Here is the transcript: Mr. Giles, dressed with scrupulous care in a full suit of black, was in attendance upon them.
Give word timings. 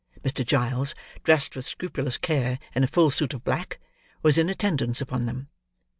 Mr. 0.25 0.43
Giles, 0.43 0.95
dressed 1.23 1.55
with 1.55 1.63
scrupulous 1.63 2.17
care 2.17 2.57
in 2.73 2.83
a 2.83 2.87
full 2.87 3.11
suit 3.11 3.35
of 3.35 3.43
black, 3.43 3.77
was 4.23 4.39
in 4.39 4.49
attendance 4.49 4.99
upon 4.99 5.27
them. 5.27 5.47